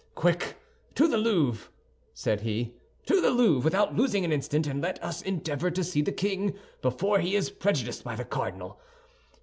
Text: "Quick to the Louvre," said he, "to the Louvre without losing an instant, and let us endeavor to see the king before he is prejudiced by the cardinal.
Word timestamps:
"Quick 0.15 0.55
to 0.95 1.07
the 1.07 1.19
Louvre," 1.19 1.69
said 2.15 2.41
he, 2.41 2.73
"to 3.05 3.21
the 3.21 3.29
Louvre 3.29 3.63
without 3.63 3.95
losing 3.95 4.25
an 4.25 4.31
instant, 4.31 4.65
and 4.65 4.81
let 4.81 4.97
us 5.03 5.21
endeavor 5.21 5.69
to 5.69 5.83
see 5.83 6.01
the 6.01 6.11
king 6.11 6.55
before 6.81 7.19
he 7.19 7.35
is 7.35 7.51
prejudiced 7.51 8.03
by 8.03 8.15
the 8.15 8.25
cardinal. 8.25 8.79